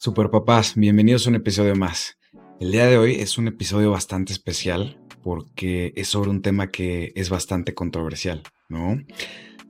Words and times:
Super 0.00 0.30
papás, 0.30 0.74
bienvenidos 0.76 1.26
a 1.26 1.30
un 1.30 1.34
episodio 1.34 1.74
más. 1.74 2.18
El 2.60 2.70
día 2.70 2.86
de 2.86 2.98
hoy 2.98 3.16
es 3.16 3.36
un 3.36 3.48
episodio 3.48 3.90
bastante 3.90 4.32
especial 4.32 4.96
porque 5.24 5.92
es 5.96 6.06
sobre 6.06 6.30
un 6.30 6.40
tema 6.40 6.68
que 6.68 7.10
es 7.16 7.30
bastante 7.30 7.74
controversial, 7.74 8.44
¿no? 8.68 8.96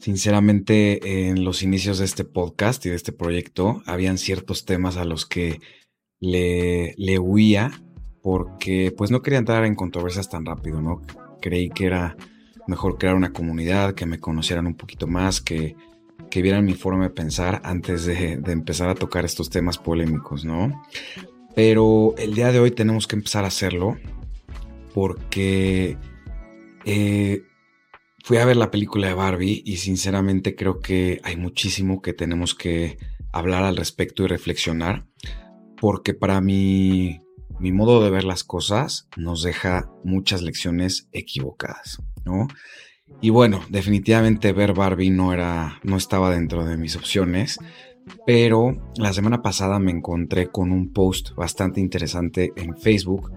Sinceramente, 0.00 1.30
en 1.30 1.44
los 1.44 1.62
inicios 1.62 1.98
de 1.98 2.04
este 2.04 2.26
podcast 2.26 2.84
y 2.84 2.90
de 2.90 2.96
este 2.96 3.12
proyecto, 3.12 3.82
habían 3.86 4.18
ciertos 4.18 4.66
temas 4.66 4.98
a 4.98 5.06
los 5.06 5.24
que 5.24 5.60
le, 6.20 6.92
le 6.98 7.18
huía 7.18 7.70
porque 8.22 8.92
pues 8.94 9.10
no 9.10 9.22
quería 9.22 9.38
entrar 9.38 9.64
en 9.64 9.76
controversias 9.76 10.28
tan 10.28 10.44
rápido, 10.44 10.82
¿no? 10.82 11.00
Creí 11.40 11.70
que 11.70 11.86
era 11.86 12.18
mejor 12.66 12.98
crear 12.98 13.14
una 13.14 13.32
comunidad, 13.32 13.94
que 13.94 14.04
me 14.04 14.20
conocieran 14.20 14.66
un 14.66 14.74
poquito 14.74 15.06
más, 15.06 15.40
que, 15.40 15.74
que 16.30 16.42
vieran 16.42 16.64
mi 16.64 16.74
forma 16.74 17.04
de 17.04 17.10
pensar 17.10 17.60
antes 17.64 18.04
de, 18.04 18.32
empezar 18.46 18.88
a 18.88 18.94
tocar 18.94 19.24
estos 19.24 19.50
temas 19.50 19.78
polémicos, 19.78 20.44
¿no? 20.44 20.82
Pero 21.54 22.14
el 22.18 22.34
día 22.34 22.52
de 22.52 22.60
hoy 22.60 22.70
tenemos 22.70 23.06
que 23.06 23.16
empezar 23.16 23.44
a 23.44 23.48
hacerlo 23.48 23.96
porque 24.94 25.96
eh, 26.84 27.42
fui 28.24 28.36
a 28.36 28.44
ver 28.44 28.56
la 28.56 28.70
película 28.70 29.08
de 29.08 29.14
Barbie 29.14 29.62
y 29.64 29.78
sinceramente 29.78 30.54
creo 30.54 30.80
que 30.80 31.20
hay 31.24 31.36
muchísimo 31.36 32.02
que 32.02 32.12
tenemos 32.12 32.54
que 32.54 32.98
hablar 33.32 33.64
al 33.64 33.76
respecto 33.76 34.24
y 34.24 34.26
reflexionar 34.26 35.06
porque 35.80 36.14
para 36.14 36.40
mí 36.40 37.20
mi 37.58 37.72
modo 37.72 38.02
de 38.02 38.10
ver 38.10 38.24
las 38.24 38.44
cosas 38.44 39.08
nos 39.16 39.42
deja 39.42 39.90
muchas 40.04 40.42
lecciones 40.42 41.08
equivocadas, 41.12 42.02
¿no? 42.24 42.48
Y 43.20 43.30
bueno, 43.30 43.60
definitivamente 43.68 44.52
ver 44.52 44.74
Barbie 44.74 45.10
no 45.10 45.32
era, 45.32 45.80
no 45.82 45.96
estaba 45.96 46.30
dentro 46.30 46.64
de 46.64 46.76
mis 46.76 46.94
opciones, 46.94 47.58
pero 48.26 48.76
la 48.96 49.12
semana 49.12 49.42
pasada 49.42 49.78
me 49.78 49.90
encontré 49.90 50.48
con 50.48 50.70
un 50.70 50.92
post 50.92 51.34
bastante 51.34 51.80
interesante 51.80 52.52
en 52.56 52.76
Facebook 52.76 53.32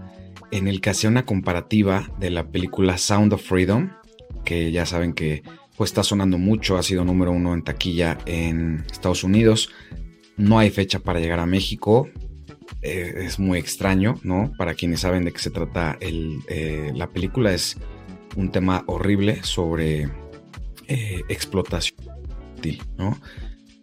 en 0.50 0.68
el 0.68 0.80
que 0.80 0.90
hacía 0.90 1.10
una 1.10 1.24
comparativa 1.24 2.10
de 2.20 2.30
la 2.30 2.48
película 2.48 2.98
Sound 2.98 3.32
of 3.32 3.42
Freedom, 3.42 3.90
que 4.44 4.70
ya 4.70 4.86
saben 4.86 5.14
que 5.14 5.42
pues 5.76 5.90
está 5.90 6.04
sonando 6.04 6.38
mucho, 6.38 6.76
ha 6.76 6.82
sido 6.82 7.04
número 7.04 7.32
uno 7.32 7.54
en 7.54 7.62
taquilla 7.62 8.18
en 8.26 8.84
Estados 8.90 9.24
Unidos, 9.24 9.70
no 10.36 10.58
hay 10.58 10.70
fecha 10.70 11.00
para 11.00 11.20
llegar 11.20 11.40
a 11.40 11.46
México, 11.46 12.08
eh, 12.82 13.14
es 13.24 13.38
muy 13.38 13.58
extraño, 13.58 14.18
¿no? 14.22 14.52
Para 14.58 14.74
quienes 14.74 15.00
saben 15.00 15.24
de 15.24 15.32
qué 15.32 15.38
se 15.38 15.50
trata 15.50 15.96
eh, 16.00 16.92
la 16.94 17.08
película, 17.08 17.52
es 17.52 17.78
un 18.36 18.50
tema 18.50 18.84
horrible 18.86 19.42
sobre 19.42 20.08
eh, 20.88 21.22
explotación, 21.28 21.98
¿no? 22.96 23.18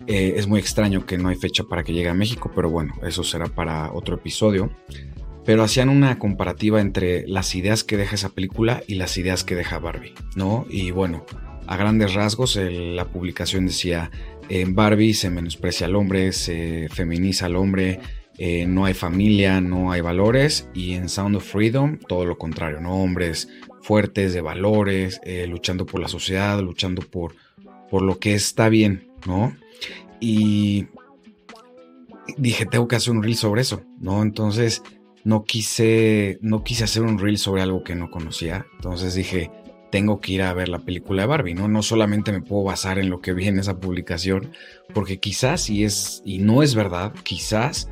es 0.08 0.48
muy 0.48 0.60
extraño 0.60 1.06
que 1.06 1.20
no 1.20 1.30
hay 1.30 1.36
fecha 1.36 1.64
para 1.66 1.84
que 1.84 1.94
llegue 1.94 2.10
a 2.10 2.16
México, 2.16 2.52
pero 2.56 2.68
bueno, 2.72 2.96
eso 3.04 3.24
será 3.24 3.46
para 3.46 3.92
otro 3.94 4.16
episodio. 4.16 4.72
Pero 5.46 5.62
hacían 5.62 5.90
una 5.90 6.18
comparativa 6.18 6.82
entre 6.82 7.28
las 7.28 7.54
ideas 7.54 7.84
que 7.84 7.96
deja 7.96 8.16
esa 8.16 8.30
película 8.30 8.82
y 8.88 8.96
las 8.96 9.18
ideas 9.18 9.44
que 9.44 9.56
deja 9.56 9.78
Barbie, 9.78 10.16
¿no? 10.36 10.66
Y 10.68 10.90
bueno, 10.90 11.26
a 11.68 11.78
grandes 11.78 12.16
rasgos, 12.16 12.56
la 12.56 13.06
publicación 13.06 13.68
decía, 13.68 14.10
en 14.50 14.74
Barbie 14.74 15.14
se 15.14 15.30
menosprecia 15.30 15.86
al 15.86 15.96
hombre, 15.96 16.34
se 16.34 16.88
feminiza 16.90 17.46
al 17.46 17.56
hombre, 17.56 18.00
eh, 18.42 18.66
no 18.66 18.86
hay 18.86 18.94
familia, 18.94 19.60
no 19.60 19.92
hay 19.92 20.00
valores 20.00 20.70
y 20.74 20.94
en 20.94 21.10
Sound 21.10 21.36
of 21.36 21.44
Freedom 21.44 22.00
todo 22.08 22.24
lo 22.24 22.38
contrario, 22.38 22.80
¿no? 22.80 23.04
Hombres 23.04 23.50
fuertes, 23.82 24.34
de 24.34 24.40
valores, 24.40 25.20
eh, 25.26 25.46
luchando 25.46 25.86
por 25.86 26.00
la 26.00 26.08
sociedad, 26.08 26.58
luchando 26.62 27.02
por, 27.02 27.36
por 27.90 28.02
lo 28.02 28.18
que 28.18 28.36
está 28.36 28.70
bien, 28.70 29.10
¿no? 29.28 29.58
Y 30.22 30.88
dije, 32.38 32.66
tengo 32.66 32.88
que 32.88 32.96
hacer 32.96 33.12
un 33.12 33.24
reel 33.24 33.36
sobre 33.36 33.62
eso, 33.62 33.82
¿no? 34.00 34.22
Entonces 34.22 34.84
no 35.26 35.44
quise, 35.44 36.40
no 36.42 36.64
quise 36.64 36.86
hacer 36.86 37.04
un 37.04 37.20
reel 37.20 37.38
sobre 37.38 37.62
algo 37.62 37.84
que 37.84 37.96
no 37.96 38.10
conocía, 38.10 38.66
entonces 38.78 39.16
dije, 39.16 39.52
tengo 39.92 40.22
que 40.22 40.32
ir 40.32 40.44
a 40.44 40.54
ver 40.54 40.70
la 40.70 40.80
película 40.80 41.24
de 41.24 41.28
Barbie, 41.28 41.56
¿no? 41.56 41.68
No 41.68 41.84
solamente 41.84 42.32
me 42.32 42.42
puedo 42.42 42.64
basar 42.64 43.00
en 43.00 43.10
lo 43.10 43.20
que 43.20 43.34
vi 43.34 43.48
en 43.48 43.60
esa 43.60 43.82
publicación, 43.82 44.54
porque 44.94 45.20
quizás, 45.20 45.70
y 45.70 45.84
es, 45.84 46.22
y 46.24 46.38
no 46.38 46.64
es 46.64 46.74
verdad, 46.74 47.14
quizás 47.24 47.90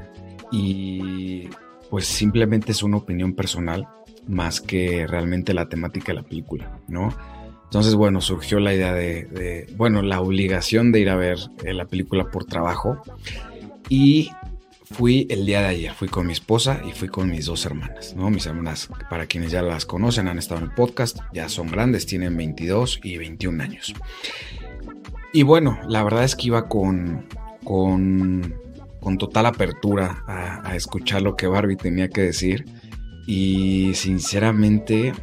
y 0.52 1.50
pues 1.90 2.06
simplemente 2.06 2.72
es 2.72 2.84
una 2.84 2.98
opinión 2.98 3.34
personal 3.34 3.88
más 4.28 4.62
que 4.62 5.08
realmente 5.08 5.54
la 5.54 5.70
temática 5.70 6.08
de 6.08 6.16
la 6.16 6.24
película, 6.24 6.80
¿no? 6.88 7.16
Entonces, 7.64 7.96
bueno, 7.96 8.22
surgió 8.22 8.60
la 8.60 8.74
idea 8.74 8.94
de, 8.94 9.68
bueno, 9.76 10.02
la 10.02 10.22
obligación 10.22 10.92
de 10.92 11.02
ir 11.02 11.10
a 11.10 11.16
ver 11.16 11.38
eh, 11.64 11.74
la 11.74 11.86
película 11.86 12.32
por 12.32 12.46
trabajo 12.46 13.02
y 13.90 14.30
fui 14.84 15.28
el 15.30 15.46
día 15.46 15.62
de 15.62 15.68
ayer, 15.68 15.94
fui 15.94 16.08
con 16.08 16.28
mi 16.28 16.34
esposa 16.34 16.82
y 16.88 16.94
fui 16.94 17.10
con 17.10 17.30
mis 17.30 17.46
dos 17.46 17.66
hermanas, 17.66 18.16
¿no? 18.16 18.30
Mis 18.30 18.46
hermanas, 18.46 18.90
para 19.10 19.26
quienes 19.26 19.52
ya 19.52 19.62
las 19.62 19.86
conocen, 19.86 20.30
han 20.30 20.38
estado 20.38 20.62
en 20.62 20.68
el 20.68 20.74
podcast, 20.74 21.20
ya 21.34 21.50
son 21.50 21.68
grandes, 21.68 22.06
tienen 22.06 22.38
22 22.38 23.02
y 23.04 23.18
21 23.18 23.64
años. 23.64 23.94
Y 25.34 25.44
bueno, 25.44 25.78
la 25.90 26.04
verdad 26.04 26.24
es 26.24 26.38
que 26.38 26.48
iba 26.48 26.70
con, 26.70 27.26
con 27.66 28.56
con 29.08 29.18
total 29.18 29.46
apertura 29.46 30.26
a, 30.28 30.76
escuchar 30.76 31.22
lo 31.22 31.38
que 31.38 31.48
Barbie 31.48 31.78
tenía 31.78 32.10
que 32.10 32.24
decir 32.24 32.66
y 33.26 33.94
sinceramente 33.94 35.14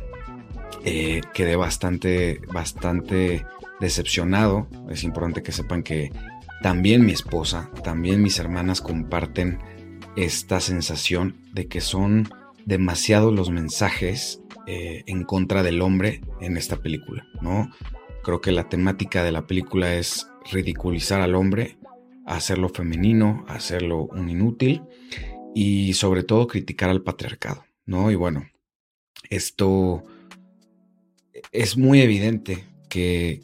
eh, 0.86 1.20
quedé 1.34 1.54
bastante, 1.54 2.40
bastante 2.50 3.44
decepcionado. 3.80 4.68
Es 4.88 5.04
importante 5.04 5.42
que 5.42 5.52
sepan 5.52 5.82
que 5.82 6.10
también 6.62 7.04
mi 7.04 7.12
esposa, 7.12 7.70
también 7.82 8.22
mis 8.22 8.38
hermanas 8.38 8.80
comparten 8.80 9.58
esta 10.16 10.60
sensación 10.60 11.36
de 11.52 11.66
que 11.66 11.82
son 11.82 12.30
demasiados 12.64 13.34
los 13.34 13.50
mensajes 13.50 14.40
eh, 14.66 15.02
en 15.06 15.24
contra 15.24 15.62
del 15.62 15.82
hombre 15.82 16.22
en 16.40 16.56
esta 16.56 16.78
película, 16.78 17.26
¿no? 17.42 17.70
Creo 18.22 18.40
que 18.40 18.50
la 18.50 18.70
temática 18.70 19.22
de 19.22 19.32
la 19.32 19.46
película 19.46 19.92
es 19.92 20.26
ridiculizar 20.50 21.20
al 21.20 21.34
hombre 21.34 21.76
hacerlo 22.26 22.68
femenino, 22.68 23.44
hacerlo 23.48 24.06
un 24.06 24.28
inútil 24.28 24.82
y 25.54 25.92
sobre 25.94 26.22
todo 26.22 26.46
criticar 26.46 26.90
al 26.90 27.02
patriarcado, 27.02 27.64
¿no? 27.86 28.10
Y 28.10 28.14
bueno, 28.14 28.46
esto 29.30 30.02
es 31.52 31.76
muy 31.76 32.00
evidente 32.00 32.64
que 32.88 33.42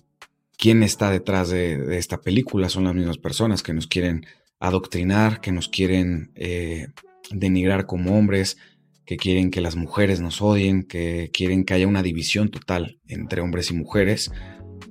quien 0.58 0.82
está 0.82 1.10
detrás 1.10 1.48
de, 1.50 1.96
esta 1.96 2.20
película 2.20 2.68
son 2.68 2.84
las 2.84 2.94
mismas 2.94 3.18
personas 3.18 3.62
que 3.62 3.72
nos 3.72 3.86
quieren 3.86 4.26
adoctrinar, 4.58 5.40
que 5.40 5.52
nos 5.52 5.68
quieren 5.68 6.32
eh, 6.34 6.88
denigrar 7.30 7.86
como 7.86 8.18
hombres, 8.18 8.58
que 9.06 9.16
quieren 9.16 9.50
que 9.50 9.60
las 9.60 9.74
mujeres 9.74 10.20
nos 10.20 10.42
odien, 10.42 10.84
que 10.84 11.30
quieren 11.32 11.64
que 11.64 11.74
haya 11.74 11.88
una 11.88 12.02
división 12.02 12.50
total 12.50 13.00
entre 13.08 13.40
hombres 13.40 13.70
y 13.70 13.74
mujeres. 13.74 14.30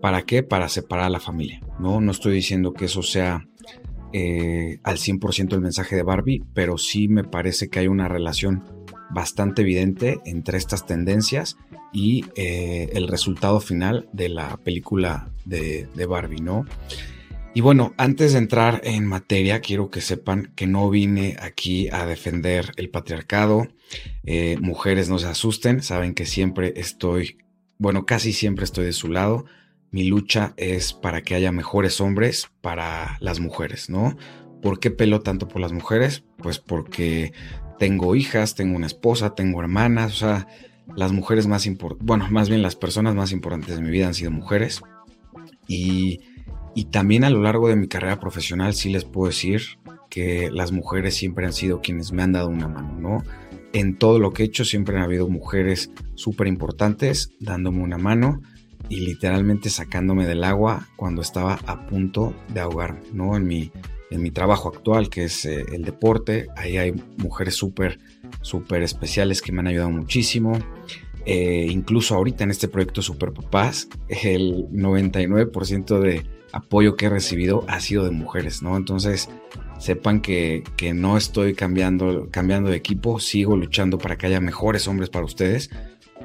¿Para 0.02 0.24
qué? 0.24 0.44
Para 0.44 0.70
separar 0.70 1.06
a 1.06 1.10
la 1.10 1.20
familia. 1.20 1.62
No, 1.80 2.02
no 2.02 2.12
estoy 2.12 2.34
diciendo 2.34 2.74
que 2.74 2.86
eso 2.86 3.04
sea 3.04 3.46
eh, 4.14 4.80
al 4.84 4.98
100% 4.98 5.54
el 5.54 5.62
mensaje 5.62 5.96
de 5.96 6.04
Barbie, 6.04 6.44
pero 6.54 6.78
sí 6.78 7.08
me 7.08 7.24
parece 7.24 7.70
que 7.70 7.80
hay 7.80 7.88
una 7.88 8.08
relación 8.08 8.64
bastante 9.12 9.62
evidente 9.62 10.20
entre 10.26 10.58
estas 10.58 10.86
tendencias 10.86 11.58
y 11.92 12.26
eh, 12.36 12.90
el 12.94 13.08
resultado 13.08 13.60
final 13.60 14.08
de 14.14 14.30
la 14.30 14.58
película 14.58 15.30
de, 15.46 15.88
Barbie, 16.08 16.42
¿no? 16.42 16.66
Y 17.54 17.62
bueno, 17.62 17.94
antes 17.98 18.34
de 18.34 18.40
entrar 18.40 18.82
en 18.84 19.06
materia, 19.06 19.60
quiero 19.60 19.90
que 19.90 20.02
sepan 20.02 20.54
que 20.56 20.68
no 20.68 20.90
vine 20.90 21.36
aquí 21.42 21.90
a 21.90 22.06
defender 22.06 22.72
el 22.78 22.90
patriarcado. 22.90 23.68
Eh, 24.24 24.58
mujeres 24.62 25.10
no 25.10 25.18
se 25.18 25.28
asusten, 25.28 25.82
saben 25.82 26.14
que 26.14 26.28
siempre 26.28 26.74
estoy, 26.78 27.38
bueno, 27.80 28.06
casi 28.06 28.34
siempre 28.34 28.66
estoy 28.66 28.86
de 28.86 28.94
su 28.94 29.08
lado 29.08 29.46
mi 29.92 30.04
lucha 30.04 30.54
es 30.58 30.94
para 30.94 31.22
que 31.22 31.36
haya 31.36 31.52
mejores 31.52 32.00
hombres 32.02 32.50
para 32.62 33.18
las 33.20 33.40
mujeres, 33.40 33.90
¿no? 33.90 34.16
¿Por 34.62 34.80
qué 34.80 34.92
pelo 34.92 35.22
tanto 35.22 35.48
por 35.48 35.62
las 35.62 35.72
mujeres? 35.72 36.24
Pues 36.38 36.60
porque 36.60 37.34
tengo 37.80 38.16
hijas, 38.16 38.56
tengo 38.56 38.76
una 38.76 38.88
esposa, 38.88 39.34
tengo 39.34 39.62
hermanas, 39.62 40.14
o 40.14 40.16
sea, 40.18 40.48
las 40.96 41.12
mujeres 41.12 41.48
más 41.48 41.66
importantes, 41.66 42.06
bueno, 42.06 42.28
más 42.30 42.50
bien 42.50 42.62
las 42.62 42.76
personas 42.76 43.16
más 43.16 43.32
importantes 43.32 43.76
de 43.76 43.82
mi 43.82 43.90
vida 43.90 44.08
han 44.08 44.14
sido 44.14 44.32
mujeres. 44.32 44.82
Y, 45.68 46.20
y 46.76 46.86
también 46.86 47.24
a 47.24 47.30
lo 47.30 47.42
largo 47.42 47.70
de 47.70 47.76
mi 47.76 47.88
carrera 47.88 48.20
profesional 48.20 48.74
sí 48.74 48.90
les 48.90 49.06
puedo 49.06 49.28
decir 49.28 49.62
que 50.10 50.50
las 50.52 50.72
mujeres 50.72 51.16
siempre 51.16 51.46
han 51.46 51.54
sido 51.54 51.82
quienes 51.82 52.12
me 52.12 52.24
han 52.24 52.34
dado 52.34 52.50
una 52.50 52.68
mano, 52.68 53.00
¿no? 53.00 53.24
En 53.72 53.98
todo 53.98 54.20
lo 54.20 54.34
que 54.34 54.44
he 54.44 54.46
hecho 54.48 54.66
siempre 54.66 54.98
han 54.98 55.04
habido 55.04 55.30
mujeres 55.30 55.92
súper 56.16 56.48
importantes 56.48 57.32
dándome 57.40 57.84
una 57.84 58.00
mano 58.00 58.42
y 58.90 59.02
literalmente 59.02 59.70
sacándome 59.70 60.26
del 60.26 60.44
agua 60.44 60.88
cuando 60.96 61.22
estaba 61.22 61.60
a 61.66 61.86
punto 61.88 62.34
de 62.54 62.60
ahogarme, 62.60 63.02
¿no? 63.14 63.36
En 63.36 63.46
mi, 63.46 63.72
en 64.10 64.22
mi 64.22 64.32
trabajo 64.32 64.70
actual, 64.70 65.10
que 65.10 65.26
es 65.26 65.46
eh, 65.46 65.66
el 65.72 65.84
deporte, 65.84 66.48
ahí 66.56 66.78
hay 66.78 66.94
mujeres 67.18 67.56
súper, 67.56 68.00
súper 68.42 68.84
especiales 68.84 69.42
que 69.42 69.52
me 69.52 69.60
han 69.60 69.68
ayudado 69.68 69.92
muchísimo. 69.92 70.60
Eh, 71.26 71.68
incluso 71.70 72.16
ahorita 72.16 72.44
en 72.44 72.52
este 72.52 72.68
proyecto 72.68 73.02
Super 73.02 73.32
Papás, 73.32 73.88
el 74.08 74.68
99% 74.70 76.00
de, 76.00 76.26
apoyo 76.52 76.96
que 76.96 77.06
he 77.06 77.10
recibido 77.10 77.64
ha 77.68 77.80
sido 77.80 78.06
de 78.06 78.12
mujeres, 78.12 78.62
¿no? 78.62 78.78
Entonces, 78.78 79.30
sepan 79.80 80.22
que, 80.22 80.64
que, 80.78 80.94
no 80.94 81.18
estoy 81.18 81.56
cambiando, 81.56 82.30
cambiando 82.30 82.70
de 82.70 82.78
equipo, 82.78 83.20
sigo 83.20 83.56
luchando 83.56 83.98
para 83.98 84.18
que 84.18 84.28
haya 84.28 84.40
mejores 84.40 84.88
hombres 84.88 85.10
para 85.10 85.26
ustedes, 85.26 85.70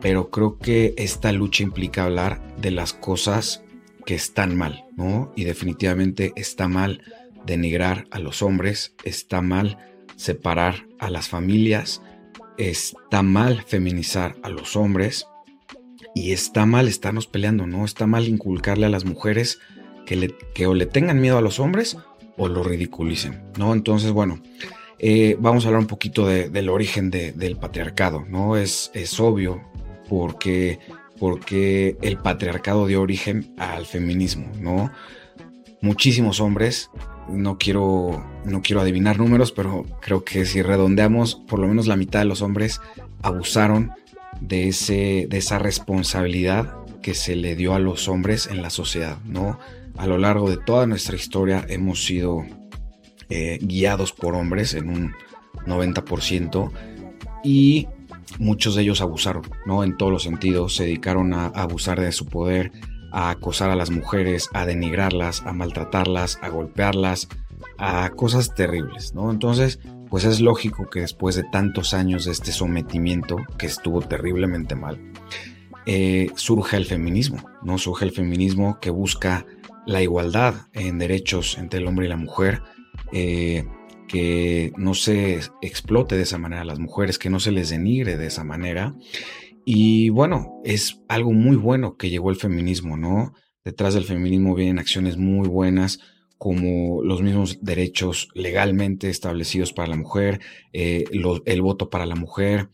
pero 0.01 0.31
creo 0.31 0.59
que 0.59 0.95
esta 0.99 1.33
lucha 1.33 1.63
implica 1.63 2.05
hablar 2.05 2.41
de 2.61 2.71
las 2.71 2.93
cosas 2.93 3.63
que 4.05 4.15
están 4.15 4.57
mal, 4.57 4.85
¿no? 4.97 5.33
Y 5.37 5.45
definitivamente 5.45 6.33
está 6.37 6.69
mal 6.69 7.01
denigrar 7.47 8.07
a 8.11 8.19
los 8.19 8.43
hombres, 8.43 8.95
está 9.05 9.41
mal 9.41 9.79
separar 10.17 10.87
a 10.99 11.11
las 11.11 11.29
familias, 11.29 12.03
está 12.59 13.23
mal 13.23 13.63
feminizar 13.63 14.37
a 14.43 14.49
los 14.49 14.77
hombres 14.77 15.27
y 16.15 16.33
está 16.33 16.67
mal 16.67 16.89
estarnos 16.89 17.27
peleando, 17.27 17.67
¿no? 17.67 17.85
Está 17.85 18.07
mal 18.07 18.29
inculcarle 18.29 18.87
a 18.87 18.91
las 18.91 19.05
mujeres 19.05 19.59
que, 20.07 20.17
le, 20.17 20.35
que 20.55 20.67
o 20.67 20.75
le 20.75 20.87
tengan 20.87 21.21
miedo 21.21 21.39
a 21.39 21.43
los 21.43 21.61
hombres 21.61 21.97
o 22.37 22.49
lo 22.49 22.63
ridiculicen, 22.63 23.43
¿no? 23.59 23.73
Entonces, 23.73 24.11
bueno, 24.13 24.41
eh, 24.99 25.37
vamos 25.39 25.65
a 25.65 25.69
hablar 25.69 25.81
un 25.81 25.89
poquito 25.89 26.27
del 26.27 26.69
origen 26.69 27.11
del 27.11 27.57
patriarcado, 27.57 28.25
¿no? 28.29 28.57
Es, 28.57 28.91
es 28.95 29.19
obvio 29.21 29.61
porque, 30.09 30.79
porque 31.19 31.97
el 32.03 32.19
patriarcado 32.19 32.87
dio 32.87 33.03
origen 33.03 33.55
al 33.59 33.87
feminismo, 33.87 34.51
¿no? 34.61 34.91
Muchísimos 35.81 36.41
hombres, 36.41 36.91
no 37.29 37.59
quiero, 37.59 38.25
no 38.45 38.63
quiero 38.63 38.81
adivinar 38.81 39.19
números, 39.19 39.53
pero 39.53 39.85
creo 40.01 40.25
que 40.25 40.45
si 40.45 40.63
redondeamos, 40.63 41.35
por 41.35 41.59
lo 41.59 41.69
menos 41.69 41.87
la 41.87 41.97
mitad 41.97 42.21
de 42.21 42.27
los 42.27 42.43
hombres 42.43 42.81
abusaron 43.23 43.93
de, 44.41 44.69
ese, 44.69 45.27
de 45.29 45.39
esa 45.39 45.59
responsabilidad 45.59 46.75
que 47.03 47.15
se 47.15 47.37
le 47.37 47.55
dio 47.57 47.75
a 47.75 47.79
los 47.79 48.09
hombres 48.09 48.47
en 48.47 48.63
la 48.63 48.71
sociedad, 48.71 49.19
¿no? 49.25 49.59
A 49.97 50.07
lo 50.07 50.19
largo 50.19 50.51
de 50.51 50.57
toda 50.57 50.87
nuestra 50.87 51.17
historia 51.17 51.65
hemos 51.69 52.05
sido 52.05 52.45
eh, 53.29 53.59
guiados 53.63 54.13
por 54.13 54.35
hombres 54.35 54.75
en 54.75 54.89
un 54.89 55.13
90% 55.67 56.71
y 57.43 57.89
muchos 58.39 58.75
de 58.75 58.83
ellos 58.83 59.01
abusaron, 59.01 59.43
¿no? 59.67 59.85
En 59.85 59.97
todos 59.97 60.13
los 60.13 60.23
sentidos, 60.25 60.77
se 60.77 60.85
dedicaron 60.85 61.33
a, 61.35 61.47
abusar 61.47 62.01
de 62.01 62.13
su 62.13 62.27
poder, 62.27 62.73
a 63.13 63.31
acosar 63.31 63.71
a 63.71 63.77
las 63.77 63.91
mujeres, 63.91 64.49
a 64.53 64.67
denigrarlas, 64.67 65.43
a 65.43 65.53
maltratarlas, 65.53 66.39
a 66.43 66.49
golpearlas, 66.49 67.29
a 67.79 68.11
cosas 68.11 68.55
terribles, 68.55 69.15
¿no? 69.15 69.31
Entonces, 69.31 69.79
pues 70.11 70.25
es 70.25 70.41
lógico 70.41 70.89
que 70.91 71.01
después 71.01 71.35
de 71.37 71.45
tantos 71.45 71.95
años 71.95 72.25
de 72.25 72.33
este 72.33 72.53
sometimiento, 72.53 73.37
que 73.59 73.67
estuvo 73.67 74.01
terriblemente 74.01 74.75
mal, 74.75 74.99
eh, 75.87 76.31
surja 76.37 76.77
el 76.77 76.87
feminismo, 76.87 77.45
¿no? 77.63 77.79
Surge 77.79 78.05
el 78.05 78.13
feminismo 78.13 78.79
que 78.81 78.91
busca 78.91 79.47
la 79.87 80.03
igualdad 80.03 80.67
en 80.73 80.99
derechos 80.99 81.59
entre 81.59 81.81
el 81.81 81.87
hombre 81.87 82.07
y 82.07 82.09
la 82.09 82.17
mujer, 82.17 82.63
eh, 83.13 83.65
que 84.09 84.73
no 84.77 84.95
se 84.95 85.41
explote 85.63 86.17
de 86.17 86.23
esa 86.23 86.39
manera 86.39 86.63
a 86.63 86.67
las 86.67 86.79
mujeres, 86.79 87.19
que 87.19 87.31
no 87.31 87.41
se 87.41 87.53
les 87.53 87.71
denigre 87.71 88.17
de 88.17 88.27
esa 88.27 88.45
manera. 88.45 88.95
Y 89.65 90.11
bueno, 90.11 90.61
es 90.65 91.01
algo 91.09 91.33
muy 91.33 91.57
bueno 91.57 91.97
que 91.97 92.11
llegó 92.11 92.31
el 92.31 92.37
feminismo, 92.37 92.97
¿no? 92.97 93.33
Detrás 93.65 93.95
del 93.95 94.05
feminismo 94.05 94.55
vienen 94.55 94.79
acciones 94.79 95.17
muy 95.17 95.49
buenas 95.49 96.01
como 96.37 97.03
los 97.03 97.23
mismos 97.23 97.59
derechos 97.63 98.29
legalmente 98.35 99.09
establecidos 99.09 99.73
para 99.73 99.89
la 99.89 99.97
mujer, 99.97 100.41
eh, 100.73 101.05
el 101.11 101.63
voto 101.63 101.89
para 101.89 102.05
la 102.05 102.17
mujer, 102.17 102.69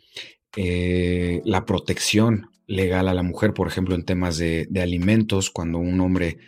eh, 0.56 1.40
la 1.44 1.64
protección 1.64 2.48
legal 2.66 3.08
a 3.08 3.14
la 3.14 3.22
mujer, 3.22 3.54
por 3.54 3.68
ejemplo, 3.68 3.94
en 3.94 4.04
temas 4.04 4.38
de, 4.38 4.66
de 4.68 4.82
alimentos, 4.82 5.50
cuando 5.50 5.78
un 5.78 6.00
hombre 6.00 6.38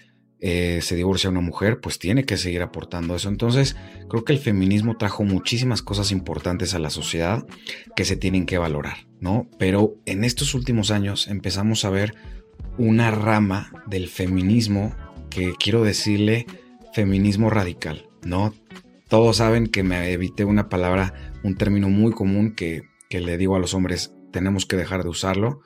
eh, 0.45 0.81
se 0.83 0.97
divorcia 0.97 1.31
una 1.31 1.41
mujer, 1.41 1.81
pues 1.81 2.01
tiene 2.01 2.25
que 2.25 2.37
seguir 2.37 2.63
aportando 2.63 3.15
eso. 3.15 3.29
Entonces, 3.29 3.77
creo 4.09 4.25
que 4.25 4.33
el 4.33 4.41
feminismo 4.41 4.97
trajo 4.97 5.23
muchísimas 5.23 5.83
cosas 5.83 6.11
importantes 6.11 6.75
a 6.75 6.81
la 6.81 6.91
sociedad 6.91 7.47
que 7.95 8.05
se 8.05 8.17
tienen 8.17 8.45
que 8.45 8.59
valorar, 8.59 9.07
¿no? 9.21 9.49
Pero 9.57 9.95
en 10.05 10.25
estos 10.25 10.55
últimos 10.55 10.91
años 10.91 11.29
empezamos 11.29 11.85
a 11.85 11.91
ver 11.91 12.17
una 12.77 13.13
rama 13.13 13.71
del 13.87 14.09
feminismo 14.09 14.97
que 15.31 15.53
quiero 15.57 15.85
decirle 15.85 16.47
feminismo 16.93 17.49
radical, 17.49 18.09
¿no? 18.25 18.53
Todos 19.09 19.37
saben 19.37 19.69
que 19.69 19.85
me 19.85 20.11
evité 20.11 20.45
una 20.45 20.69
palabra, 20.69 21.15
un 21.45 21.55
término 21.57 21.89
muy 21.89 22.11
común 22.11 22.57
que, 22.57 22.83
que 23.09 23.21
le 23.21 23.37
digo 23.37 23.55
a 23.55 23.61
los 23.61 23.75
hombres, 23.75 24.13
tenemos 24.33 24.67
que 24.67 24.75
dejar 24.77 25.05
de 25.05 25.09
usarlo, 25.09 25.61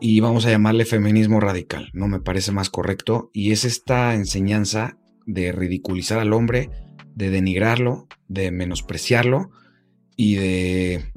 y 0.00 0.20
vamos 0.20 0.46
a 0.46 0.50
llamarle 0.50 0.84
feminismo 0.84 1.40
radical, 1.40 1.90
¿no? 1.92 2.08
Me 2.08 2.20
parece 2.20 2.52
más 2.52 2.70
correcto. 2.70 3.30
Y 3.32 3.52
es 3.52 3.64
esta 3.64 4.14
enseñanza 4.14 4.98
de 5.26 5.52
ridiculizar 5.52 6.18
al 6.18 6.32
hombre, 6.32 6.70
de 7.14 7.30
denigrarlo, 7.30 8.08
de 8.28 8.50
menospreciarlo 8.50 9.50
y 10.16 10.36
de, 10.36 11.12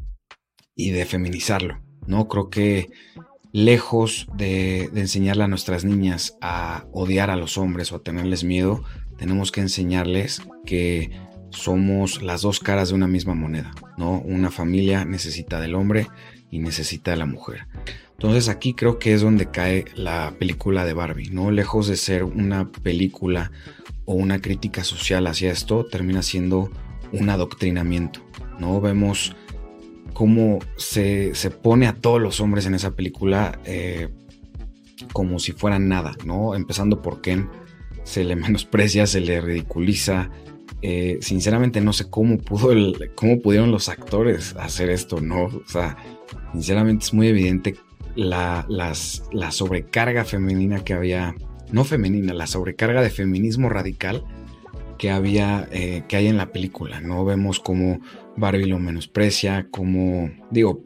y 0.76 0.92
de 0.92 1.06
feminizarlo, 1.06 1.82
¿no? 2.08 2.28
Creo 2.28 2.50
que 2.50 2.90
lejos 3.54 4.28
de, 4.36 4.86
enseñarle 4.96 5.44
a 5.44 5.48
nuestras 5.48 5.86
niñas 5.86 6.38
a 6.42 6.86
odiar 6.92 7.30
a 7.30 7.38
los 7.38 7.58
hombres 7.58 7.92
o 7.92 7.98
a 7.98 8.04
tenerles 8.04 8.44
miedo, 8.44 8.84
tenemos 9.18 9.52
que 9.52 9.62
enseñarles 9.62 10.42
que 10.66 11.12
somos 11.52 12.24
las 12.24 12.42
dos 12.42 12.60
caras 12.60 12.90
de 12.90 12.96
una 12.96 13.08
misma 13.08 13.36
moneda, 13.36 13.72
¿no? 13.98 14.20
Una 14.22 14.50
familia 14.50 15.06
necesita 15.06 15.60
del 15.60 15.76
hombre 15.76 16.08
y 16.50 16.60
necesita 16.60 17.12
de 17.12 17.18
la 17.18 17.28
mujer. 17.28 17.68
Entonces 18.24 18.48
aquí 18.48 18.74
creo 18.74 19.00
que 19.00 19.14
es 19.14 19.20
donde 19.20 19.52
cae 19.52 19.84
la 19.96 20.34
película 20.40 20.86
de 20.86 20.94
Barbie, 20.94 21.30
¿no? 21.30 21.52
Lejos 21.52 21.88
de 21.88 21.98
ser 21.98 22.24
una 22.24 22.72
película 22.72 23.52
o 24.06 24.14
una 24.14 24.40
crítica 24.40 24.86
social 24.86 25.28
hacia 25.28 25.52
esto, 25.52 25.86
termina 25.86 26.24
siendo 26.24 26.72
un 27.12 27.30
adoctrinamiento, 27.30 28.22
¿no? 28.60 28.80
Vemos 28.80 29.36
cómo 30.14 30.60
se, 30.78 31.34
pone 31.62 31.86
a 31.86 31.96
todos 31.96 32.22
los 32.22 32.40
hombres 32.40 32.66
en 32.66 32.76
esa 32.76 32.96
película 32.96 33.60
eh, 33.66 34.08
como 35.12 35.38
si 35.38 35.52
fueran 35.52 35.90
nada, 35.90 36.16
¿no? 36.24 36.56
Empezando 36.56 37.02
por 37.02 37.20
Ken, 37.20 37.50
se 38.06 38.24
le 38.24 38.36
menosprecia, 38.38 39.06
se 39.06 39.20
le 39.20 39.42
ridiculiza. 39.42 40.30
Eh, 40.82 41.18
sinceramente 41.20 41.82
no 41.82 41.92
sé 41.92 42.10
cómo 42.10 42.38
pudo 42.38 42.70
cómo 43.16 43.42
pudieron 43.42 43.70
los 43.70 43.90
actores 43.90 44.56
hacer 44.56 44.90
esto, 44.92 45.20
¿no? 45.20 45.48
O 45.48 45.64
sea, 45.68 45.98
sinceramente 46.54 47.04
es 47.04 47.14
muy 47.14 47.28
evidente 47.28 47.76
la, 48.16 48.66
la 48.70 49.52
sobrecarga 49.52 50.26
femenina 50.26 50.84
que 50.84 50.94
había, 50.94 51.36
no 51.72 51.84
femenina, 51.84 52.34
la 52.34 52.48
sobrecarga 52.48 53.02
de 53.02 53.10
feminismo 53.10 53.70
radical 53.70 54.24
que 54.98 55.12
había, 55.12 55.68
eh, 55.72 56.04
que 56.08 56.16
hay 56.16 56.28
en 56.28 56.38
la 56.38 56.52
película, 56.52 57.02
¿no? 57.02 57.26
Vemos 57.26 57.60
cómo 57.60 58.00
Barbie 58.38 58.68
lo 58.68 58.80
menosprecia, 58.80 59.68
como, 59.70 60.32
digo, 60.50 60.82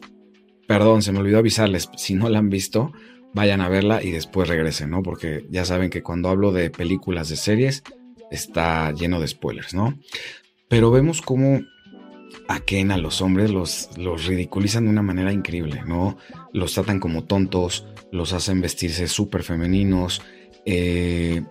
perdón, 0.67 1.01
se 1.01 1.12
me 1.12 1.19
olvidó 1.19 1.38
avisarles, 1.39 1.89
si 1.98 2.15
no 2.15 2.29
la 2.29 2.39
han 2.39 2.50
visto, 2.50 2.91
vayan 3.34 3.62
a 3.62 3.69
verla 3.69 4.03
y 4.03 4.12
después 4.12 4.48
regresen, 4.48 4.89
¿no? 4.89 5.03
Porque 5.03 5.46
ya 5.50 5.65
saben 5.65 5.89
que 5.89 6.03
cuando 6.03 6.29
hablo 6.29 6.51
de 6.51 6.69
películas, 6.69 7.29
de 7.29 7.36
series, 7.36 7.84
está 8.31 8.91
lleno 8.91 9.19
de 9.19 9.27
spoilers, 9.27 9.74
¿no? 9.74 9.98
Pero 10.67 10.91
vemos 10.91 11.22
cómo 11.22 11.62
a 12.48 12.60
Ken, 12.62 12.91
a 12.91 12.98
los 12.98 13.22
hombres, 13.22 13.51
los, 13.51 13.89
los 13.98 14.25
ridiculizan 14.25 14.86
de 14.86 14.91
una 14.91 15.01
manera 15.01 15.34
increíble, 15.34 15.84
¿no? 15.86 16.17
Los 16.53 16.74
tratan 16.74 17.00
como 17.00 17.25
tontos, 17.25 17.86
los 18.12 18.34
hacen 18.34 18.62
vestirse 18.62 19.07
súper 19.07 19.43
femeninos, 19.43 20.22
eh, 20.65 21.43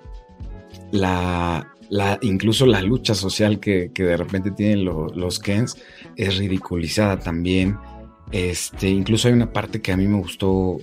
la, 0.92 1.74
la, 1.88 2.18
incluso 2.22 2.66
la 2.66 2.82
lucha 2.82 3.14
social 3.14 3.60
que, 3.60 3.90
de 3.94 4.16
repente 4.16 4.50
tienen 4.50 4.84
los 4.84 5.38
Kens 5.38 5.76
es 6.16 6.36
ridiculizada 6.38 7.18
también. 7.18 7.76
Este, 8.32 8.88
incluso 8.88 9.28
hay 9.28 9.34
una 9.34 9.52
parte 9.52 9.80
que 9.80 9.92
a 9.92 9.96
mí 9.96 10.06
me 10.06 10.18
gustó, 10.18 10.78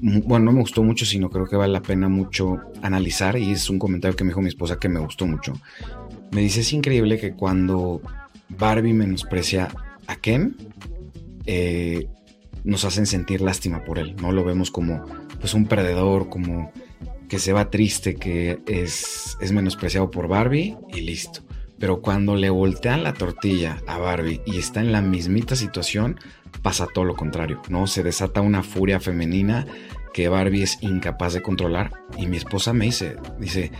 bueno, 0.00 0.46
no 0.46 0.52
me 0.52 0.60
gustó 0.60 0.82
mucho, 0.82 1.06
sino 1.06 1.30
creo 1.30 1.46
que 1.46 1.56
vale 1.56 1.72
la 1.72 1.82
pena 1.82 2.08
mucho 2.08 2.58
analizar 2.82 3.38
y 3.38 3.52
es 3.52 3.70
un 3.70 3.78
comentario 3.78 4.16
que 4.16 4.24
me 4.24 4.30
dijo 4.30 4.42
mi 4.42 4.48
esposa 4.48 4.78
que 4.78 4.88
me 4.88 5.00
gustó 5.00 5.26
mucho. 5.26 5.54
Me 6.30 6.40
dice, 6.40 6.60
es 6.60 6.72
increíble 6.72 7.18
que 7.18 7.32
cuando 7.32 8.02
Barbie 8.48 8.94
menosprecia 8.94 9.68
a 10.06 10.16
Ken, 10.16 10.56
eh, 11.46 12.08
nos 12.64 12.84
hacen 12.84 13.06
sentir 13.06 13.40
lástima 13.40 13.84
por 13.84 13.98
él, 13.98 14.16
¿no? 14.16 14.32
Lo 14.32 14.44
vemos 14.44 14.70
como 14.70 15.04
pues 15.40 15.54
un 15.54 15.66
perdedor, 15.66 16.28
como 16.28 16.72
que 17.28 17.38
se 17.38 17.52
va 17.52 17.70
triste, 17.70 18.14
que 18.14 18.60
es, 18.66 19.36
es 19.40 19.52
menospreciado 19.52 20.10
por 20.10 20.28
Barbie 20.28 20.76
y 20.94 21.00
listo. 21.00 21.40
Pero 21.78 22.00
cuando 22.00 22.36
le 22.36 22.50
voltean 22.50 23.02
la 23.02 23.12
tortilla 23.12 23.82
a 23.86 23.98
Barbie 23.98 24.40
y 24.46 24.58
está 24.58 24.80
en 24.80 24.92
la 24.92 25.02
mismita 25.02 25.56
situación, 25.56 26.18
pasa 26.62 26.86
todo 26.86 27.04
lo 27.04 27.14
contrario, 27.14 27.60
¿no? 27.68 27.86
Se 27.86 28.02
desata 28.02 28.40
una 28.40 28.62
furia 28.62 29.00
femenina 29.00 29.66
que 30.14 30.28
Barbie 30.28 30.62
es 30.62 30.78
incapaz 30.82 31.34
de 31.34 31.42
controlar. 31.42 31.90
Y 32.16 32.26
mi 32.26 32.36
esposa 32.36 32.72
me 32.72 32.86
dice, 32.86 33.16
dice, 33.38 33.72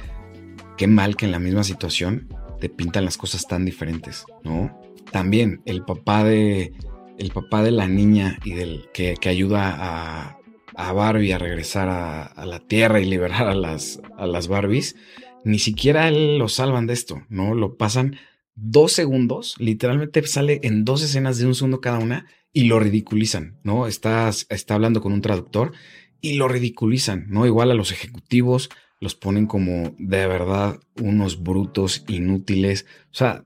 qué 0.76 0.86
mal 0.86 1.16
que 1.16 1.24
en 1.24 1.32
la 1.32 1.38
misma 1.38 1.64
situación 1.64 2.28
te 2.60 2.68
pintan 2.68 3.04
las 3.04 3.16
cosas 3.16 3.46
tan 3.46 3.64
diferentes, 3.64 4.24
¿no? 4.42 4.80
También 5.10 5.62
el 5.64 5.84
papá 5.84 6.24
de, 6.24 6.72
el 7.18 7.30
papá 7.30 7.62
de 7.62 7.70
la 7.70 7.86
niña 7.86 8.38
y 8.44 8.52
del 8.52 8.88
que, 8.92 9.16
ayuda 9.24 9.74
a, 9.76 10.38
a, 10.74 10.92
Barbie 10.92 11.32
a 11.32 11.38
regresar 11.38 11.88
a, 11.88 12.44
la 12.46 12.60
Tierra 12.60 13.00
y 13.00 13.04
liberar 13.04 13.48
a 13.48 13.54
las, 13.54 14.00
a 14.16 14.26
las 14.26 14.48
Barbies, 14.48 14.96
ni 15.44 15.58
siquiera 15.58 16.10
lo 16.10 16.48
salvan 16.48 16.86
de 16.86 16.94
esto, 16.94 17.22
¿no? 17.28 17.54
Lo 17.54 17.76
pasan 17.76 18.16
dos 18.54 18.92
segundos, 18.92 19.56
literalmente 19.58 20.26
sale 20.26 20.60
en 20.62 20.84
dos 20.84 21.02
escenas 21.02 21.38
de 21.38 21.46
un 21.46 21.54
segundo 21.54 21.80
cada 21.80 21.98
una 21.98 22.26
y 22.52 22.64
lo 22.64 22.78
ridiculizan, 22.78 23.58
¿no? 23.62 23.86
Estás, 23.86 24.46
está 24.48 24.74
hablando 24.74 25.00
con 25.00 25.12
un 25.12 25.20
traductor 25.20 25.72
y 26.20 26.34
lo 26.34 26.48
ridiculizan, 26.48 27.26
¿no? 27.28 27.46
Igual 27.46 27.70
a 27.70 27.74
los 27.74 27.92
ejecutivos 27.92 28.70
los 29.04 29.14
ponen 29.14 29.46
como 29.46 29.94
de 29.98 30.26
verdad 30.26 30.80
unos 30.98 31.42
brutos 31.42 32.04
inútiles. 32.08 32.86
O 33.12 33.14
sea, 33.14 33.44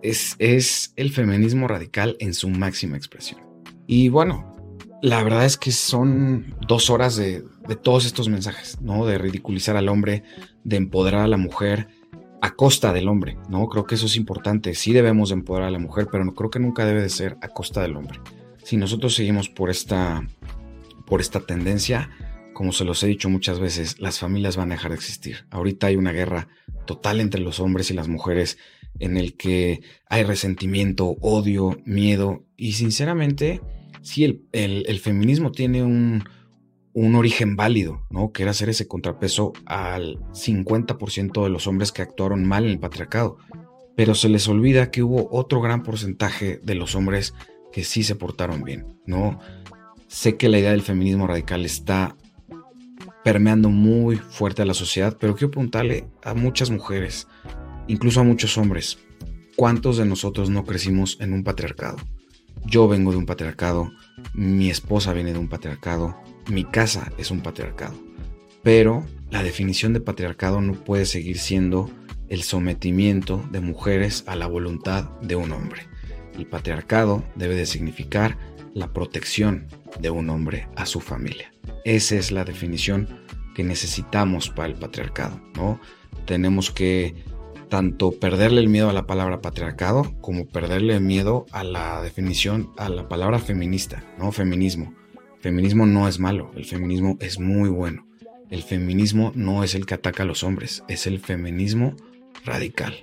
es, 0.00 0.36
es 0.38 0.92
el 0.94 1.10
feminismo 1.10 1.66
radical 1.66 2.16
en 2.20 2.34
su 2.34 2.48
máxima 2.48 2.96
expresión. 2.96 3.40
Y 3.88 4.10
bueno, 4.10 4.54
la 5.02 5.20
verdad 5.24 5.44
es 5.44 5.56
que 5.56 5.72
son 5.72 6.54
dos 6.68 6.88
horas 6.88 7.16
de, 7.16 7.42
de 7.66 7.74
todos 7.74 8.06
estos 8.06 8.28
mensajes, 8.28 8.80
¿no? 8.80 9.04
De 9.04 9.18
ridiculizar 9.18 9.76
al 9.76 9.88
hombre, 9.88 10.22
de 10.62 10.76
empoderar 10.76 11.22
a 11.22 11.28
la 11.28 11.36
mujer 11.36 11.88
a 12.40 12.54
costa 12.54 12.92
del 12.92 13.08
hombre, 13.08 13.36
¿no? 13.48 13.66
Creo 13.66 13.86
que 13.86 13.96
eso 13.96 14.06
es 14.06 14.14
importante. 14.14 14.74
Sí 14.74 14.92
debemos 14.92 15.30
de 15.30 15.34
empoderar 15.34 15.66
a 15.66 15.72
la 15.72 15.80
mujer, 15.80 16.06
pero 16.12 16.24
no 16.24 16.34
creo 16.36 16.50
que 16.50 16.60
nunca 16.60 16.86
debe 16.86 17.02
de 17.02 17.08
ser 17.08 17.38
a 17.42 17.48
costa 17.48 17.82
del 17.82 17.96
hombre. 17.96 18.20
Si 18.62 18.76
nosotros 18.76 19.16
seguimos 19.16 19.48
por 19.48 19.68
esta, 19.68 20.24
por 21.06 21.20
esta 21.20 21.40
tendencia, 21.40 22.08
como 22.52 22.72
se 22.72 22.84
los 22.84 23.02
he 23.02 23.06
dicho 23.06 23.28
muchas 23.28 23.58
veces, 23.58 24.00
las 24.00 24.18
familias 24.18 24.56
van 24.56 24.70
a 24.70 24.74
dejar 24.74 24.90
de 24.90 24.96
existir. 24.96 25.46
Ahorita 25.50 25.88
hay 25.88 25.96
una 25.96 26.12
guerra 26.12 26.48
total 26.86 27.20
entre 27.20 27.40
los 27.40 27.60
hombres 27.60 27.90
y 27.90 27.94
las 27.94 28.08
mujeres 28.08 28.58
en 28.98 29.16
el 29.16 29.36
que 29.36 29.80
hay 30.08 30.22
resentimiento, 30.24 31.16
odio, 31.20 31.80
miedo 31.84 32.44
y 32.56 32.72
sinceramente, 32.72 33.60
sí, 34.02 34.24
el, 34.24 34.84
el 34.86 34.98
feminismo 35.00 35.52
tiene 35.52 35.82
un, 35.82 36.24
un 36.94 37.14
origen 37.14 37.56
válido, 37.56 38.06
¿no? 38.10 38.32
Que 38.32 38.42
era 38.42 38.50
hacer 38.50 38.68
ese 38.68 38.86
contrapeso 38.86 39.52
al 39.64 40.18
50% 40.32 41.42
de 41.42 41.48
los 41.48 41.66
hombres 41.66 41.92
que 41.92 42.02
actuaron 42.02 42.46
mal 42.46 42.64
en 42.64 42.70
el 42.70 42.78
patriarcado. 42.78 43.38
Pero 43.96 44.14
se 44.14 44.28
les 44.28 44.48
olvida 44.48 44.90
que 44.90 45.02
hubo 45.02 45.28
otro 45.32 45.60
gran 45.60 45.82
porcentaje 45.82 46.60
de 46.62 46.74
los 46.74 46.94
hombres 46.94 47.34
que 47.72 47.84
sí 47.84 48.02
se 48.02 48.14
portaron 48.14 48.62
bien, 48.62 48.98
¿no? 49.06 49.38
Sé 50.08 50.36
que 50.36 50.48
la 50.48 50.58
idea 50.58 50.72
del 50.72 50.82
feminismo 50.82 51.26
radical 51.26 51.64
está 51.64 52.16
permeando 53.24 53.68
muy 53.68 54.16
fuerte 54.16 54.62
a 54.62 54.64
la 54.64 54.74
sociedad, 54.74 55.16
pero 55.18 55.34
quiero 55.34 55.50
preguntarle 55.50 56.06
a 56.24 56.34
muchas 56.34 56.70
mujeres, 56.70 57.28
incluso 57.86 58.20
a 58.20 58.24
muchos 58.24 58.58
hombres, 58.58 58.98
¿cuántos 59.56 59.96
de 59.96 60.06
nosotros 60.06 60.50
no 60.50 60.64
crecimos 60.64 61.18
en 61.20 61.32
un 61.32 61.44
patriarcado? 61.44 61.96
Yo 62.64 62.88
vengo 62.88 63.10
de 63.10 63.18
un 63.18 63.26
patriarcado, 63.26 63.90
mi 64.34 64.70
esposa 64.70 65.12
viene 65.12 65.32
de 65.32 65.38
un 65.38 65.48
patriarcado, 65.48 66.16
mi 66.50 66.64
casa 66.64 67.12
es 67.18 67.30
un 67.30 67.40
patriarcado. 67.40 67.94
Pero 68.62 69.04
la 69.30 69.42
definición 69.42 69.92
de 69.92 70.00
patriarcado 70.00 70.60
no 70.60 70.74
puede 70.74 71.06
seguir 71.06 71.38
siendo 71.38 71.90
el 72.28 72.42
sometimiento 72.42 73.44
de 73.50 73.60
mujeres 73.60 74.24
a 74.26 74.36
la 74.36 74.46
voluntad 74.46 75.10
de 75.20 75.34
un 75.34 75.52
hombre. 75.52 75.82
El 76.36 76.46
patriarcado 76.46 77.24
debe 77.34 77.56
de 77.56 77.66
significar 77.66 78.38
la 78.74 78.92
protección 78.92 79.68
de 80.00 80.10
un 80.10 80.30
hombre 80.30 80.68
a 80.76 80.86
su 80.86 81.00
familia. 81.00 81.52
Esa 81.84 82.16
es 82.16 82.32
la 82.32 82.44
definición 82.44 83.08
que 83.54 83.64
necesitamos 83.64 84.48
para 84.48 84.68
el 84.68 84.74
patriarcado, 84.74 85.40
¿no? 85.54 85.80
Tenemos 86.26 86.70
que 86.70 87.14
tanto 87.68 88.12
perderle 88.12 88.60
el 88.60 88.68
miedo 88.68 88.90
a 88.90 88.92
la 88.92 89.06
palabra 89.06 89.40
patriarcado 89.40 90.14
como 90.20 90.46
perderle 90.46 90.94
el 90.94 91.00
miedo 91.00 91.46
a 91.52 91.64
la 91.64 92.02
definición, 92.02 92.70
a 92.76 92.88
la 92.88 93.08
palabra 93.08 93.38
feminista, 93.38 94.04
¿no? 94.18 94.30
Feminismo. 94.32 94.94
Feminismo 95.40 95.86
no 95.86 96.06
es 96.06 96.18
malo, 96.18 96.50
el 96.54 96.64
feminismo 96.64 97.16
es 97.20 97.38
muy 97.38 97.68
bueno. 97.68 98.06
El 98.50 98.62
feminismo 98.62 99.32
no 99.34 99.64
es 99.64 99.74
el 99.74 99.86
que 99.86 99.94
ataca 99.94 100.22
a 100.22 100.26
los 100.26 100.44
hombres, 100.44 100.84
es 100.86 101.06
el 101.06 101.18
feminismo 101.18 101.96
radical. 102.44 102.94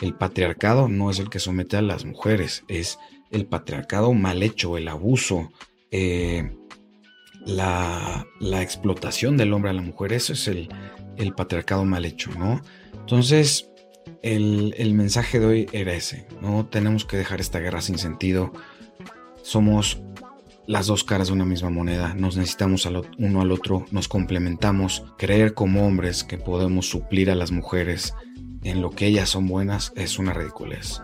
El 0.00 0.14
patriarcado 0.14 0.88
no 0.88 1.10
es 1.10 1.18
el 1.18 1.28
que 1.28 1.40
somete 1.40 1.76
a 1.76 1.82
las 1.82 2.04
mujeres, 2.04 2.64
es 2.68 2.98
el 3.32 3.46
patriarcado 3.46 4.12
mal 4.12 4.42
hecho, 4.42 4.76
el 4.76 4.88
abuso, 4.88 5.50
eh, 5.90 6.56
la, 7.44 8.26
explotación 8.60 9.36
del 9.36 9.52
hombre 9.52 9.70
a 9.70 9.74
la 9.74 9.82
mujer. 9.82 10.12
Eso 10.12 10.32
es 10.32 10.46
el, 10.48 10.68
el 11.16 11.34
patriarcado 11.34 11.84
mal 11.84 12.04
hecho, 12.04 12.30
¿no? 12.38 12.60
Entonces, 12.94 13.68
el, 14.22 14.94
mensaje 14.94 15.40
de 15.40 15.46
hoy 15.46 15.66
era 15.72 15.94
ese, 15.94 16.26
¿no? 16.40 16.66
Tenemos 16.66 17.04
que 17.04 17.16
dejar 17.16 17.40
esta 17.40 17.58
guerra 17.58 17.80
sin 17.80 17.98
sentido. 17.98 18.52
Somos 19.42 20.00
las 20.66 20.86
dos 20.86 21.02
caras 21.02 21.26
de 21.26 21.34
una 21.34 21.44
misma 21.44 21.70
moneda, 21.70 22.14
nos 22.14 22.36
necesitamos 22.36 22.88
uno 23.18 23.40
al 23.40 23.50
otro, 23.50 23.84
nos 23.90 24.06
complementamos, 24.06 25.04
creer 25.18 25.54
como 25.54 25.84
hombres 25.86 26.22
que 26.22 26.38
podemos 26.38 26.88
suplir 26.88 27.30
a 27.30 27.34
las 27.34 27.50
mujeres 27.50 28.14
en 28.62 28.80
lo 28.80 28.90
que 28.90 29.06
ellas 29.06 29.28
son 29.28 29.48
buenas 29.48 29.92
es 29.96 30.20
una 30.20 30.32
ridiculez. 30.32 31.02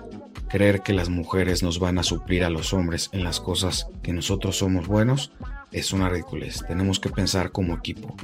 Creer 0.49 0.81
que 0.83 0.95
las 0.95 1.11
mujeres 1.11 1.62
nos 1.62 1.78
van 1.78 1.99
a 1.99 2.02
suplir 2.02 2.43
a 2.43 2.50
los 2.50 2.73
hombres 2.73 3.11
en 3.12 3.23
las 3.23 3.38
cosas 3.38 3.88
que 4.02 4.12
nosotros 4.12 4.57
somos 4.57 4.87
buenos 4.87 5.33
es 5.73 5.93
una 5.93 6.09
ridiculez. 6.09 6.64
Tenemos 6.67 7.00
que 7.00 7.11
pensar 7.11 7.52
como 7.52 7.75
equipo. 7.75 8.17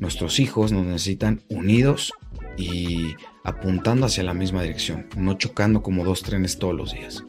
Nuestros 0.00 0.40
hijos 0.40 0.72
nos 0.72 0.84
necesitan 0.84 1.42
unidos 1.48 2.12
y 2.56 3.14
apuntando 3.44 4.06
hacia 4.06 4.24
la 4.24 4.34
misma 4.34 4.62
dirección, 4.62 5.06
no 5.16 5.34
chocando 5.34 5.82
como 5.82 6.04
dos 6.04 6.22
trenes 6.22 6.58
todos 6.58 6.74
los 6.74 6.92
días. 6.92 7.24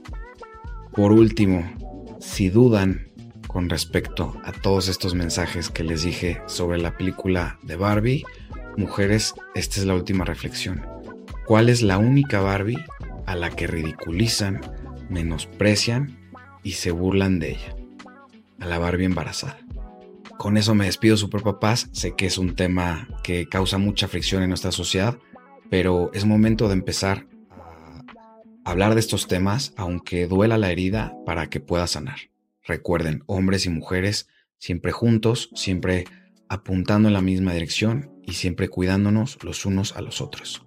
Por 0.93 1.11
último, 1.11 1.71
si 2.19 2.49
dudan 2.49 3.11
con 3.47 3.69
respecto 3.69 4.35
a 4.43 4.51
todos 4.51 4.87
estos 4.87 5.13
mensajes 5.13 5.69
que 5.69 5.83
les 5.83 6.03
dije 6.03 6.41
sobre 6.47 6.79
la 6.79 6.97
película 6.97 7.59
de 7.63 7.75
Barbie, 7.75 8.23
mujeres, 8.77 9.35
esta 9.55 9.79
es 9.79 9.85
la 9.85 9.95
última 9.95 10.25
reflexión. 10.25 10.85
¿Cuál 11.45 11.69
es 11.69 11.81
la 11.81 11.97
única 11.97 12.41
Barbie 12.41 12.83
a 13.29 13.35
la 13.35 13.51
que 13.51 13.67
ridiculizan, 13.67 14.59
menosprecian 15.07 16.17
y 16.63 16.71
se 16.71 16.89
burlan 16.89 17.37
de 17.37 17.51
ella? 17.51 17.75
A 18.59 18.65
la 18.65 18.79
Barbie 18.79 19.05
embarazada. 19.05 19.59
Con 20.39 20.57
eso 20.57 20.73
me 20.73 20.85
despido, 20.85 21.15
superpapás. 21.15 21.89
Sé 21.91 22.15
que 22.15 22.25
es 22.25 22.39
un 22.39 22.55
tema 22.55 23.07
que 23.23 23.47
causa 23.47 23.77
mucha 23.77 24.07
fricción 24.07 24.41
en 24.41 24.49
nuestra 24.49 24.71
sociedad, 24.71 25.19
pero 25.69 26.09
es 26.15 26.25
momento 26.25 26.67
de 26.67 26.73
empezar 26.73 27.27
a 27.51 28.71
hablar 28.71 28.95
de 28.95 28.99
estos 28.99 29.27
temas, 29.27 29.73
aunque 29.77 30.25
duela 30.25 30.57
la 30.57 30.71
herida, 30.71 31.13
para 31.27 31.51
que 31.51 31.59
pueda 31.59 31.85
sanar. 31.85 32.31
Recuerden, 32.63 33.21
hombres 33.27 33.67
y 33.67 33.69
mujeres, 33.69 34.27
siempre 34.57 34.91
juntos, 34.91 35.51
siempre 35.53 36.05
apuntando 36.47 37.09
en 37.09 37.13
la 37.13 37.21
misma 37.21 37.53
dirección 37.53 38.11
y 38.25 38.33
siempre 38.33 38.69
cuidándonos 38.69 39.37
los 39.43 39.67
unos 39.67 39.95
a 39.95 40.01
los 40.01 40.19
otros. 40.19 40.65